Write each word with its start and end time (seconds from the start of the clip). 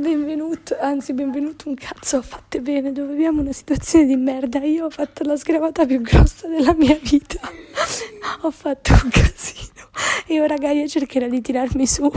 benvenuto, 0.00 0.76
anzi 0.80 1.12
benvenuto 1.12 1.68
un 1.68 1.74
cazzo, 1.74 2.16
ho 2.16 2.22
fatte 2.22 2.60
bene, 2.60 2.90
dove 2.90 3.12
abbiamo 3.12 3.42
una 3.42 3.52
situazione 3.52 4.06
di 4.06 4.16
merda, 4.16 4.58
io 4.60 4.86
ho 4.86 4.90
fatto 4.90 5.24
la 5.24 5.36
sgravata 5.36 5.84
più 5.84 6.00
grossa 6.00 6.48
della 6.48 6.74
mia 6.74 6.98
vita, 7.00 7.38
ho 8.40 8.50
fatto 8.50 8.92
un 8.92 9.10
casino 9.10 9.90
e 10.26 10.40
ora 10.40 10.56
Gaia 10.56 10.86
cercherà 10.86 11.28
di 11.28 11.42
tirarmi 11.42 11.86
su 11.86 12.10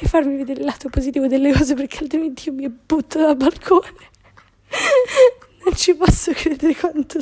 e 0.00 0.06
farmi 0.08 0.36
vedere 0.36 0.60
il 0.60 0.66
lato 0.66 0.88
positivo 0.88 1.28
delle 1.28 1.52
cose 1.52 1.74
perché 1.74 1.98
altrimenti 1.98 2.48
io 2.48 2.54
mi 2.54 2.68
butto 2.68 3.20
dal 3.20 3.36
balcone. 3.36 4.08
Non 5.62 5.76
ci 5.76 5.94
posso 5.94 6.32
credere 6.32 6.74
quanto, 6.74 7.20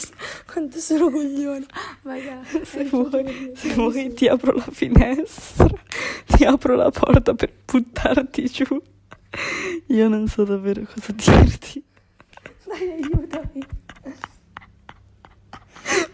quanto 0.50 0.78
sono 0.78 1.10
cogliona. 1.10 1.66
Magari, 2.02 2.46
se 2.64 2.84
vuoi, 2.84 3.52
se 3.54 3.74
vuoi 3.74 4.14
ti 4.14 4.28
apro 4.28 4.52
la 4.52 4.68
finestra, 4.70 5.68
ti 6.24 6.44
apro 6.44 6.76
la 6.76 6.90
porta 6.90 7.34
per 7.34 7.52
buttarti 7.66 8.44
giù. 8.46 8.80
Io 9.88 10.08
non 10.08 10.28
so 10.28 10.44
davvero 10.44 10.82
cosa 10.82 11.12
dirti. 11.12 11.82
Dai, 12.66 12.90
aiutami. 12.90 13.66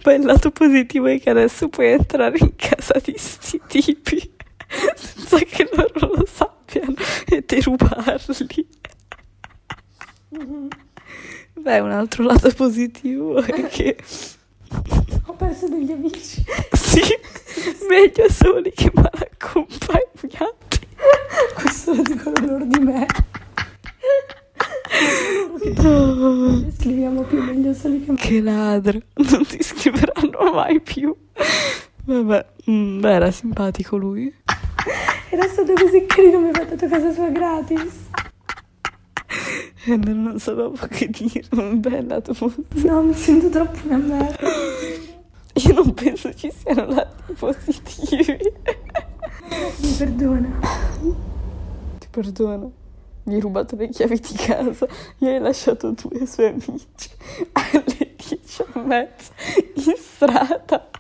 Poi 0.03 0.15
il 0.15 0.25
lato 0.25 0.51
positivo 0.51 1.07
è 1.07 1.21
che 1.21 1.31
adesso 1.31 1.69
puoi 1.69 1.93
entrare 1.93 2.37
in 2.39 2.55
casa 2.57 3.01
di 3.03 3.15
sti 3.17 3.61
tipi 3.67 4.33
senza 4.95 5.39
che 5.39 5.69
loro 5.73 6.15
lo 6.15 6.27
sappiano 6.27 6.95
e 7.27 7.45
te 7.45 7.61
rubarli. 7.63 8.69
Beh, 11.55 11.79
un 11.81 11.91
altro 11.91 12.25
lato 12.25 12.51
positivo 12.51 13.43
è 13.43 13.67
che... 13.69 13.97
Ho 15.27 15.33
perso 15.35 15.69
degli 15.69 15.91
amici. 15.91 16.45
Sì, 16.73 17.03
meglio 17.89 18.29
soli 18.31 18.73
che 18.73 18.91
mal 18.93 19.11
accompagnati. 19.13 20.87
Questo 21.55 21.95
lo 21.95 22.03
dicono 22.03 22.47
loro 22.47 22.65
di 22.65 22.79
me. 22.79 23.07
No. 25.77 26.71
Scriviamo 26.77 27.23
più 27.23 27.43
che 28.17 28.41
ladro, 28.41 28.99
non 29.31 29.47
ti 29.47 29.63
scriveranno 29.63 30.53
mai 30.53 30.81
più. 30.81 31.15
Vabbè, 32.05 32.47
mm, 32.71 33.05
era 33.05 33.31
simpatico 33.31 33.97
lui. 33.97 34.33
Era 35.31 35.49
stato 35.49 35.73
così 35.73 36.07
carino, 36.07 36.39
mi 36.39 36.51
ha 36.51 36.53
dato 36.53 36.87
casa 36.87 37.13
sua 37.13 37.29
gratis. 37.29 38.03
E 39.87 39.97
non, 39.97 40.39
sapevo 40.39 40.73
che 40.89 41.11
dire, 41.11 41.43
lato 42.07 42.35
molto. 42.41 42.63
No, 42.87 43.03
mi 43.03 43.13
sento 43.13 43.51
troppo 43.51 43.79
una 43.85 43.99
merda. 43.99 44.49
Io 45.55 45.75
non 45.75 45.93
penso 45.93 46.33
ci 46.33 46.51
siano 46.51 46.87
lati 46.87 47.35
positivi. 47.35 48.53
Mi 49.81 49.91
perdona. 49.99 50.59
Ti 51.99 52.07
perdono. 52.11 52.73
Mi 53.25 53.35
hai 53.35 53.41
rubato 53.41 53.77
le 53.77 53.89
chiavi 53.89 54.21
di 54.21 54.35
casa, 54.37 54.87
io 55.19 55.29
hai 55.29 55.41
lasciato 55.41 55.95
tu 55.95 56.11
e 56.13 56.25
i 56.25 56.27
suoi 56.27 56.49
amici 56.49 57.09
dieci 58.55 58.63
e 58.73 58.81
mezza 58.81 59.33
in 59.75 59.97
strada. 59.97 60.91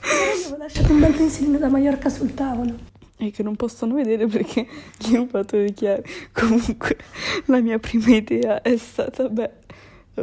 Avevo 0.00 0.56
lasciato 0.56 0.92
un 0.92 1.00
bel 1.00 1.14
pensierino 1.14 1.58
da 1.58 1.68
Mallorca 1.68 2.08
sul 2.08 2.34
tavolo. 2.34 2.92
E 3.16 3.30
che 3.30 3.42
non 3.42 3.56
possono 3.56 3.94
vedere 3.94 4.26
perché 4.26 4.66
gli 4.98 5.14
ho 5.14 5.18
rubato 5.18 5.56
le 5.56 5.72
chiavi. 5.72 6.02
Comunque, 6.32 6.96
la 7.46 7.60
mia 7.60 7.78
prima 7.78 8.14
idea 8.14 8.60
è 8.60 8.76
stata, 8.76 9.28
beh, 9.28 9.50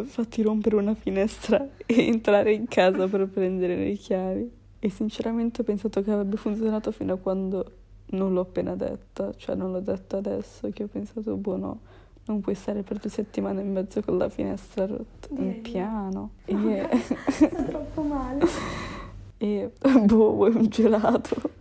fatti 0.04 0.42
rompere 0.42 0.76
una 0.76 0.94
finestra 0.94 1.68
e 1.86 2.08
entrare 2.08 2.54
in 2.54 2.68
casa 2.68 3.08
per 3.08 3.28
prendere 3.28 3.76
le 3.76 3.94
chiavi. 3.94 4.52
E 4.80 4.90
sinceramente 4.90 5.62
ho 5.62 5.64
pensato 5.64 6.02
che 6.02 6.12
avrebbe 6.12 6.38
funzionato 6.38 6.92
fino 6.92 7.14
a 7.14 7.18
quando 7.18 7.72
non 8.08 8.34
l'ho 8.34 8.42
appena 8.42 8.76
detta, 8.76 9.34
cioè 9.38 9.56
non 9.56 9.72
l'ho 9.72 9.80
detta 9.80 10.18
adesso, 10.18 10.70
che 10.72 10.84
ho 10.84 10.88
pensato, 10.88 11.36
boh 11.38 11.56
no, 11.56 11.80
non 12.26 12.40
puoi 12.42 12.56
stare 12.56 12.84
per 12.84 12.98
due 13.00 13.10
settimane 13.10 13.62
e 13.62 13.64
mezzo 13.64 14.02
con 14.02 14.18
la 14.18 14.30
finestra 14.30 14.86
rotta, 14.86 15.28
in 15.30 15.36
Vieni. 15.38 15.60
piano. 15.60 16.30
No, 16.46 16.78
E, 16.78 16.90
Sto 17.30 17.64
troppo 17.66 18.02
male. 18.04 18.46
e 19.38 19.72
boh, 20.06 20.34
vuoi 20.34 20.56
un 20.56 20.68
gelato? 20.68 21.60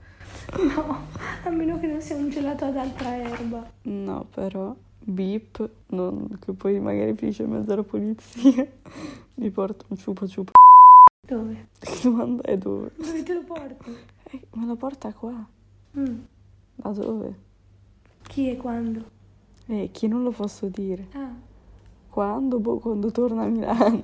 No, 0.75 1.06
a 1.44 1.50
meno 1.50 1.78
che 1.78 1.87
non 1.87 2.00
sia 2.00 2.16
un 2.16 2.28
gelato 2.28 2.65
ad 2.66 2.76
altra 2.76 3.15
erba. 3.16 3.71
No, 3.82 4.26
però, 4.34 4.75
beep, 4.98 5.69
non, 5.88 6.38
che 6.44 6.53
poi 6.53 6.81
magari 6.81 7.15
finisce 7.15 7.44
in 7.44 7.50
mezzo 7.50 7.72
alla 7.72 7.82
polizia, 7.84 8.66
mi 9.34 9.50
porta 9.50 9.84
un 9.88 9.97
ciupa 9.97 10.27
ciupa. 10.27 10.50
Dove? 11.27 11.69
Che 11.78 12.00
domanda 12.03 12.42
è 12.42 12.59
dove? 12.59 12.91
Dove 12.97 13.22
te 13.22 13.32
lo 13.34 13.42
porti? 13.44 13.97
Eh, 14.32 14.41
me 14.54 14.66
lo 14.66 14.75
porta 14.77 15.12
qua. 15.12 15.47
Mm. 15.98 16.19
Da 16.75 16.91
dove? 16.91 17.34
Chi 18.22 18.50
e 18.50 18.56
quando? 18.56 19.19
Eh, 19.71 19.91
chi 19.93 20.09
non 20.09 20.25
lo 20.25 20.31
posso 20.33 20.67
dire? 20.67 21.07
Ah, 21.15 21.33
Quando? 22.09 22.59
Boh, 22.59 22.79
quando 22.79 23.11
torna 23.13 23.43
a 23.43 23.47
Milano. 23.47 24.03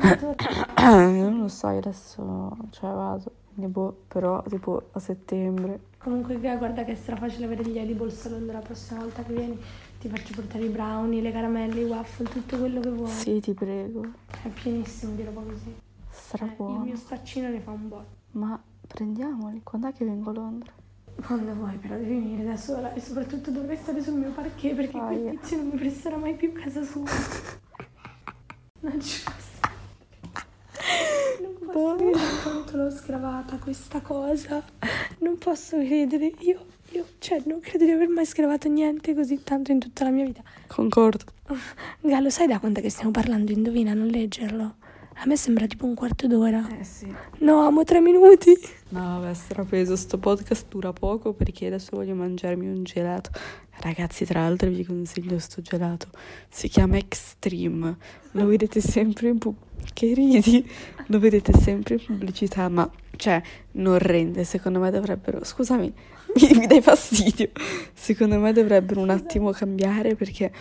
non 0.80 1.38
lo 1.40 1.48
so, 1.48 1.66
adesso, 1.66 2.56
cioè 2.70 2.90
vado, 2.90 3.30
boh, 3.52 3.94
però 4.08 4.42
tipo 4.48 4.84
a 4.92 4.98
settembre. 4.98 5.92
Comunque 5.98 6.36
guarda 6.38 6.84
che 6.84 6.92
è 6.92 6.94
strafacile 6.94 7.44
avere 7.44 7.64
gli 7.66 7.76
edible 7.78 8.10
salon 8.10 8.46
la 8.46 8.60
prossima 8.60 9.00
volta 9.00 9.22
che 9.22 9.34
vieni. 9.34 9.58
Ti 10.00 10.08
faccio 10.08 10.32
portare 10.34 10.64
i 10.64 10.68
brownie, 10.68 11.20
le 11.20 11.32
caramelle, 11.32 11.80
i 11.80 11.84
waffle, 11.84 12.28
tutto 12.28 12.58
quello 12.58 12.80
che 12.80 12.90
vuoi. 12.90 13.08
Sì, 13.08 13.40
ti 13.40 13.52
prego. 13.54 14.04
È 14.42 14.48
pienissimo 14.48 15.14
di 15.14 15.24
roba 15.24 15.42
così. 15.42 15.68
Eh, 15.68 15.70
il 15.70 16.06
Strabuono. 16.08 16.84
mio 16.84 16.96
spaccino 16.96 17.48
ne 17.50 17.60
fa 17.60 17.70
un 17.72 17.88
po'. 17.88 18.04
Ma 18.32 18.58
prendiamoli, 18.86 19.60
quando 19.62 19.88
è 19.88 19.92
che 19.92 20.04
vengo 20.04 20.30
a 20.30 20.32
Londra? 20.34 20.72
Quando 21.22 21.54
vuoi, 21.54 21.76
però 21.76 21.94
devi 21.96 22.10
venire 22.10 22.44
da 22.44 22.56
sola 22.56 22.92
e 22.92 23.00
soprattutto 23.00 23.50
dovrei 23.50 23.76
stare 23.76 24.02
sul 24.02 24.14
mio 24.14 24.30
parquet 24.32 24.74
perché 24.74 24.98
quel 24.98 25.26
Aia. 25.26 25.30
tizio 25.30 25.56
non 25.58 25.68
mi 25.68 25.76
presterà 25.78 26.16
mai 26.16 26.34
più 26.34 26.52
casa 26.52 26.82
sua. 26.82 27.04
Non 28.80 29.00
ci 29.00 29.22
posso. 29.24 29.52
Non 31.40 31.54
posso 31.72 31.96
credere 31.96 32.42
quanto 32.42 32.76
l'ho 32.76 32.90
scravata 32.90 33.56
questa 33.56 34.00
cosa. 34.02 34.62
Non 35.20 35.38
posso 35.38 35.78
credere. 35.78 36.32
Io, 36.40 36.66
io, 36.90 37.06
cioè, 37.18 37.42
non 37.46 37.60
credo 37.60 37.86
di 37.86 37.92
aver 37.92 38.08
mai 38.08 38.26
scravato 38.26 38.68
niente 38.68 39.14
così 39.14 39.42
tanto 39.42 39.72
in 39.72 39.78
tutta 39.80 40.04
la 40.04 40.10
mia 40.10 40.26
vita. 40.26 40.42
Concordo. 40.66 41.24
Gallo, 42.02 42.28
sai 42.28 42.46
da 42.46 42.58
quanto 42.58 42.82
che 42.82 42.90
stiamo 42.90 43.10
parlando? 43.10 43.52
Indovina, 43.52 43.94
non 43.94 44.08
leggerlo. 44.08 44.74
A 45.16 45.26
me 45.26 45.36
sembra 45.36 45.66
tipo 45.66 45.86
un 45.86 45.94
quarto 45.94 46.26
d'ora. 46.26 46.66
Eh 46.78 46.84
sì. 46.84 47.12
No, 47.38 47.60
amo 47.66 47.84
tre 47.84 48.00
minuti. 48.00 48.52
No, 48.90 49.20
vabbè, 49.20 49.32
strapeso. 49.32 49.96
Sto 49.96 50.18
podcast 50.18 50.66
dura 50.68 50.92
poco 50.92 51.32
perché 51.32 51.66
adesso 51.66 51.90
voglio 51.96 52.14
mangiarmi 52.14 52.66
un 52.68 52.82
gelato. 52.82 53.30
Ragazzi, 53.80 54.24
tra 54.24 54.40
l'altro 54.40 54.70
vi 54.70 54.84
consiglio 54.84 55.38
sto 55.38 55.62
gelato. 55.62 56.08
Si 56.48 56.68
chiama 56.68 56.96
Extreme. 56.96 57.96
Lo 58.32 58.46
vedete 58.46 58.80
sempre 58.80 59.28
in 59.28 59.38
pu- 59.38 59.54
Che 59.92 60.12
ridi? 60.14 60.68
Lo 61.06 61.18
vedete 61.18 61.52
sempre 61.52 61.94
in 61.94 62.04
pubblicità, 62.04 62.68
ma... 62.68 62.88
Cioè, 63.16 63.40
non 63.72 63.98
rende. 63.98 64.44
Secondo 64.44 64.78
me 64.78 64.90
dovrebbero... 64.90 65.44
Scusami, 65.44 65.92
mi, 66.34 66.58
mi 66.58 66.66
dai 66.66 66.82
fastidio. 66.82 67.50
Secondo 67.92 68.38
me 68.38 68.52
dovrebbero 68.52 69.00
un 69.00 69.10
attimo 69.10 69.50
cambiare 69.52 70.14
perché... 70.16 70.52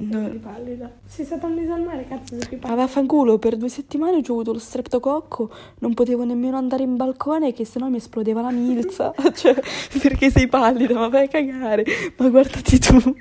Ah, 0.00 0.16
No. 0.16 0.28
sei 0.28 0.38
pallida? 0.38 0.90
Si 1.04 1.24
sta 1.24 1.36
messa 1.48 1.74
al 1.74 1.82
mare, 1.82 2.06
cazzo, 2.08 2.34
sei 2.38 2.48
più 2.48 2.56
Ma 2.56 2.62
pallida. 2.68 2.80
vaffanculo, 2.82 3.38
per 3.38 3.56
due 3.58 3.68
settimane 3.68 4.16
ho 4.16 4.20
avuto 4.20 4.52
lo 4.52 4.58
streptococco, 4.58 5.50
non 5.80 5.92
potevo 5.94 6.24
nemmeno 6.24 6.56
andare 6.56 6.82
in 6.84 6.96
balcone 6.96 7.52
che 7.52 7.64
sennò 7.66 7.88
mi 7.88 7.98
esplodeva 7.98 8.40
la 8.40 8.50
milza. 8.50 9.12
cioè, 9.34 9.54
perché 10.00 10.30
sei 10.30 10.46
pallida, 10.48 10.94
ma 10.94 11.08
vai 11.08 11.24
a 11.24 11.28
cagare. 11.28 11.84
Ma 12.16 12.28
guardati 12.30 12.78
tu. 12.78 13.14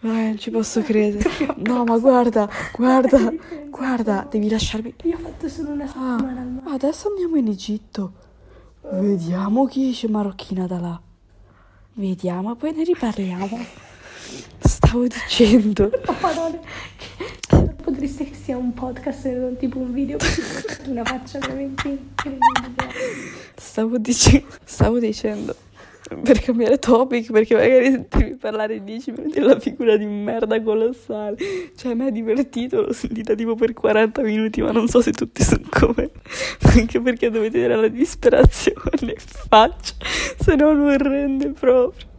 Vai, 0.00 0.24
non 0.26 0.38
ci 0.38 0.50
posso 0.50 0.82
credere. 0.82 1.30
No, 1.58 1.84
ma 1.84 1.96
guarda, 1.98 2.48
guarda, 2.76 3.32
guarda, 3.70 4.26
devi 4.28 4.48
lasciarmi... 4.48 4.92
Io 5.04 5.14
ho 5.16 5.18
fatto 5.20 5.48
solo 5.48 5.70
una 5.70 5.84
Ah, 5.84 5.86
settimana 5.86 6.40
al 6.40 6.46
mare. 6.62 6.70
adesso 6.74 7.08
andiamo 7.08 7.36
in 7.36 7.46
Egitto. 7.48 8.12
Vediamo 8.90 9.66
chi 9.66 9.88
esce 9.90 10.08
marocchina 10.08 10.66
da 10.66 10.78
là. 10.80 11.00
Vediamo, 11.94 12.54
poi 12.56 12.72
ne 12.74 12.84
riparliamo. 12.84 13.58
Stavo 14.96 15.06
dicendo... 15.08 15.90
Oh, 16.08 16.60
che- 16.96 17.24
è 17.26 17.46
troppo 17.46 17.92
triste 17.92 18.24
che 18.24 18.34
sia 18.34 18.56
un 18.56 18.72
podcast 18.72 19.26
e 19.26 19.32
non 19.32 19.56
tipo 19.56 19.78
un 19.78 19.92
video 19.92 20.16
una 20.86 21.04
faccia 21.04 21.38
veramente 21.38 21.88
incredibile. 21.88 22.92
Stavo, 23.56 23.98
dice- 23.98 24.44
stavo 24.64 24.98
dicendo 24.98 25.54
per 26.22 26.40
cambiare 26.40 26.78
topic 26.78 27.32
perché 27.32 27.54
magari 27.54 27.90
sentirmi 27.90 28.36
parlare 28.36 28.82
10 28.82 29.10
minuti 29.10 29.40
della 29.40 29.58
figura 29.58 29.96
di 29.96 30.06
merda 30.06 30.62
colossale. 30.62 31.36
Cioè 31.76 31.92
a 31.92 31.94
me 31.94 32.08
è 32.08 32.12
divertito 32.12 32.80
l'ho 32.80 32.92
sentita 32.92 33.34
tipo 33.34 33.54
per 33.54 33.72
40 33.72 34.22
minuti 34.22 34.62
ma 34.62 34.70
non 34.70 34.88
so 34.88 35.00
se 35.00 35.12
tutti 35.12 35.42
sono 35.42 35.66
come 35.70 36.10
anche 36.76 37.00
perché 37.00 37.30
dovete 37.30 37.58
vedere 37.58 37.80
la 37.80 37.88
disperazione 37.88 39.00
in 39.00 39.14
faccia 39.16 39.94
se 40.38 40.54
no 40.54 40.72
non 40.72 40.96
rende 40.96 41.50
proprio. 41.50 42.14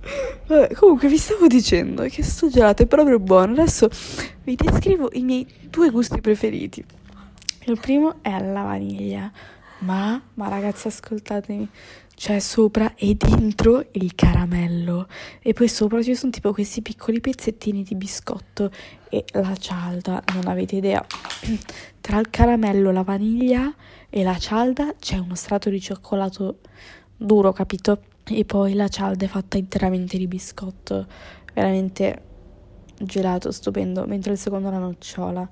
Vabbè, 0.48 0.74
comunque 0.76 1.10
vi 1.10 1.18
stavo 1.18 1.48
dicendo 1.48 2.04
che 2.04 2.24
sto 2.24 2.50
gelato 2.50 2.84
è 2.84 2.86
proprio 2.86 3.20
buono. 3.20 3.54
Adesso 3.54 3.90
vi 4.44 4.56
descrivo 4.56 5.10
i 5.14 5.22
miei 5.22 5.46
due 5.70 5.90
gusti 5.90 6.22
preferiti. 6.22 6.84
Il 7.66 7.78
primo 7.80 8.16
è 8.22 8.30
alla 8.30 8.64
vaniglia 8.64 9.30
Ma, 9.80 10.20
ma 10.34 10.48
ragazzi, 10.48 10.88
ascoltatemi. 10.88 11.70
C'è 12.16 12.40
sopra 12.40 12.96
e 12.96 13.14
dentro 13.14 13.86
il 13.92 14.16
caramello. 14.16 15.08
E 15.40 15.54
poi 15.54 15.68
sopra 15.68 16.02
ci 16.02 16.16
sono 16.16 16.32
tipo 16.32 16.52
questi 16.52 16.82
piccoli 16.82 17.22
pezzettini 17.22 17.84
di 17.84 17.94
biscotto 17.94 18.72
e 19.10 19.24
la 19.34 19.56
cialda. 19.56 20.24
Non 20.34 20.48
avete 20.48 20.78
idea. 20.78 21.06
Tra 22.02 22.18
il 22.20 22.30
caramello, 22.32 22.92
la 22.92 23.04
vaniglia 23.04 23.72
e 24.10 24.24
la 24.24 24.38
cialda 24.38 24.96
c'è 25.00 25.18
uno 25.18 25.36
strato 25.36 25.70
di 25.70 25.80
cioccolato 25.80 26.60
duro, 27.16 27.52
capito? 27.52 28.02
E 28.24 28.46
poi 28.46 28.74
la 28.74 28.88
cialda 28.88 29.26
è 29.26 29.28
fatta 29.28 29.58
interamente 29.58 30.18
di 30.18 30.28
biscotto. 30.28 31.06
Veramente 31.54 32.24
gelato 32.98 33.52
stupendo. 33.52 34.08
Mentre 34.08 34.32
il 34.32 34.40
secondo 34.40 34.72
la 34.72 34.80
nocciola. 34.80 35.48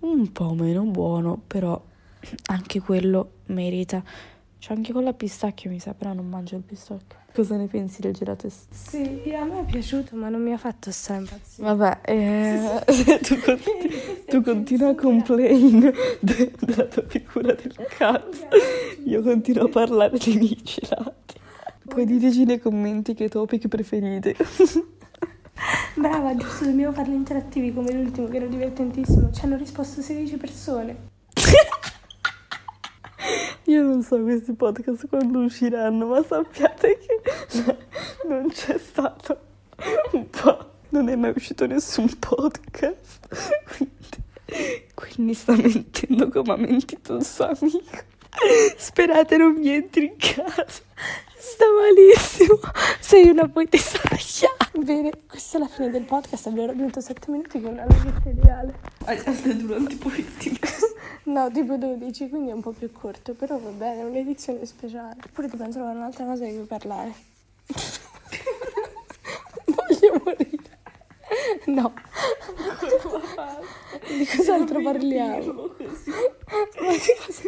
Un 0.00 0.32
po' 0.32 0.52
meno 0.52 0.84
buono, 0.84 1.40
però 1.46 1.82
anche 2.46 2.80
quello 2.80 3.37
merita. 3.48 4.02
C'è 4.58 4.74
anche 4.74 4.92
con 4.92 5.04
la 5.04 5.12
pistacchio, 5.12 5.70
mi 5.70 5.78
sa, 5.78 5.94
però 5.94 6.12
non 6.12 6.28
mangio 6.28 6.56
il 6.56 6.62
pistacchio. 6.62 7.16
Cosa 7.32 7.56
ne 7.56 7.68
pensi 7.68 8.00
del 8.00 8.12
gelato? 8.14 8.48
Sì, 8.70 9.32
a 9.32 9.44
me 9.44 9.60
è 9.60 9.64
piaciuto, 9.64 10.16
ma 10.16 10.28
non 10.28 10.42
mi 10.42 10.52
ha 10.52 10.58
fatto 10.58 10.90
stare 10.90 11.20
impazzire. 11.20 11.74
Vabbè, 11.74 12.00
eh, 12.02 12.84
tu, 13.22 13.38
conti- 13.38 14.24
tu 14.26 14.42
continua 14.42 14.88
a 14.90 14.94
complain 14.96 15.92
de- 16.20 16.52
della 16.58 16.84
tua 16.86 17.04
figura 17.06 17.52
del 17.54 17.76
cazzo. 17.96 18.48
Io 19.04 19.22
continuo 19.22 19.66
a 19.66 19.68
parlare 19.68 20.18
dei 20.18 20.36
miei 20.36 20.60
gelati. 20.62 21.36
Poi 21.84 22.04
diteci 22.04 22.44
nei 22.44 22.58
commenti 22.58 23.14
che 23.14 23.28
topic 23.28 23.68
preferite. 23.68 24.34
Brava, 25.94 26.34
giusto, 26.36 26.64
dobbiamo 26.64 26.92
farli 26.92 27.14
interattivi 27.14 27.72
come 27.72 27.92
l'ultimo, 27.92 28.26
che 28.26 28.36
era 28.36 28.46
divertentissimo. 28.46 29.30
Ci 29.32 29.44
hanno 29.44 29.56
risposto 29.56 30.00
16 30.00 30.36
persone. 30.36 30.96
Io 33.68 33.82
non 33.82 34.02
so 34.02 34.18
questi 34.22 34.54
podcast 34.54 35.08
quando 35.08 35.40
usciranno, 35.40 36.06
ma 36.06 36.22
sappiate 36.22 36.98
che 36.98 37.76
non 38.26 38.48
c'è 38.48 38.78
stato 38.78 39.38
un 40.12 40.30
po', 40.30 40.70
non 40.88 41.10
è 41.10 41.16
mai 41.16 41.34
uscito 41.36 41.66
nessun 41.66 42.08
podcast. 42.18 43.28
Quindi, 43.76 44.86
quindi 44.94 45.34
sta 45.34 45.54
mentendo 45.54 46.30
come 46.30 46.52
ha 46.54 46.56
mentito 46.56 47.16
il 47.16 47.24
suo 47.26 47.44
amico. 47.44 48.06
Sperate 48.78 49.36
non 49.36 49.52
mi 49.52 49.68
entri 49.68 50.06
in 50.06 50.16
casa. 50.16 50.82
Sta 51.36 51.66
malissimo. 51.78 52.60
Sei 53.00 53.28
una 53.28 53.48
poetessa 53.48 54.00
Bene, 54.72 55.10
questa 55.28 55.58
è 55.58 55.60
la 55.60 55.68
fine 55.68 55.90
del 55.90 56.04
podcast. 56.04 56.46
Abbiamo 56.46 56.68
raggiunto 56.68 57.00
7 57.00 57.30
minuti 57.30 57.60
con 57.60 57.72
una 57.72 57.84
lunghezza 57.86 58.30
ideale. 58.30 58.74
Hai 59.04 59.20
durante 59.56 59.92
i 59.92 59.96
poeti. 59.96 60.58
No, 61.28 61.50
tipo 61.50 61.76
12, 61.76 62.30
quindi 62.30 62.48
è 62.48 62.54
un 62.54 62.62
po' 62.62 62.70
più 62.70 62.90
corto, 62.90 63.34
però 63.34 63.58
va 63.58 63.68
bene, 63.68 64.00
è 64.00 64.04
un'edizione 64.04 64.64
speciale. 64.64 65.16
Oppure 65.26 65.48
dobbiamo 65.48 65.70
trovare 65.70 65.98
un'altra 65.98 66.24
cosa 66.24 66.46
di 66.46 66.56
cui 66.56 66.64
parlare. 66.64 67.12
Voglio 69.66 70.22
morire. 70.24 70.78
No. 71.66 71.92
Di 74.06 74.24
cos'altro 74.24 74.80
parliamo? 74.80 75.52
Ma 76.80 76.92
di 76.92 77.14
cosa? 77.26 77.42